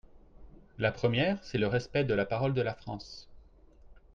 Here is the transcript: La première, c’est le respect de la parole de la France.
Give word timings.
La 0.79 0.91
première, 0.91 1.37
c’est 1.43 1.59
le 1.59 1.67
respect 1.67 2.05
de 2.05 2.15
la 2.15 2.25
parole 2.25 2.55
de 2.55 2.63
la 2.63 2.73
France. 2.73 3.29